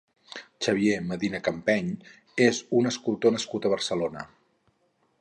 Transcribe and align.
Xavier 0.67 0.95
Medina 1.09 1.41
Campeny 1.49 1.93
és 2.49 2.65
un 2.81 2.93
escultor 2.95 3.39
nascut 3.39 3.69
a 3.71 3.75
Barcelona. 3.79 4.29